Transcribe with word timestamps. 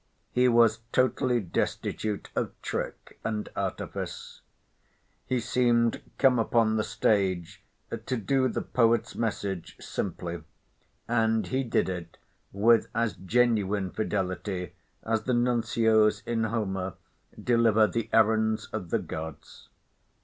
He 0.31 0.47
was 0.47 0.79
totally 0.91 1.39
destitute 1.39 2.31
of 2.35 2.59
trick 2.63 3.19
and 3.23 3.47
artifice. 3.55 4.41
He 5.27 5.39
seemed 5.39 6.01
come 6.17 6.39
upon 6.39 6.75
the 6.75 6.83
stage 6.83 7.61
to 7.91 8.17
do 8.17 8.47
the 8.47 8.63
poet's 8.63 9.13
message 9.13 9.77
simply, 9.79 10.41
and 11.07 11.45
he 11.45 11.63
did 11.63 11.87
it 11.87 12.17
with 12.51 12.87
as 12.95 13.13
genuine 13.15 13.91
fidelity 13.91 14.73
as 15.03 15.25
the 15.25 15.33
nuncios 15.35 16.23
in 16.25 16.45
Homer 16.45 16.95
deliver 17.39 17.85
the 17.85 18.09
errands 18.11 18.65
of 18.73 18.89
the 18.89 18.97
gods. 18.97 19.69